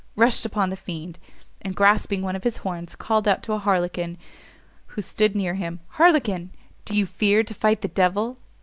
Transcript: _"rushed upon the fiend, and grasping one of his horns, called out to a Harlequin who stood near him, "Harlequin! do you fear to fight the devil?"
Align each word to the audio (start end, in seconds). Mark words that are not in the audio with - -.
_"rushed 0.15 0.47
upon 0.47 0.71
the 0.71 0.75
fiend, 0.75 1.19
and 1.61 1.75
grasping 1.75 2.23
one 2.23 2.35
of 2.35 2.43
his 2.43 2.57
horns, 2.65 2.95
called 2.95 3.27
out 3.27 3.43
to 3.43 3.53
a 3.53 3.59
Harlequin 3.59 4.17
who 4.87 5.01
stood 5.03 5.35
near 5.35 5.53
him, 5.53 5.79
"Harlequin! 5.89 6.49
do 6.85 6.95
you 6.97 7.05
fear 7.05 7.43
to 7.43 7.53
fight 7.53 7.81
the 7.81 7.87
devil?" 7.87 8.39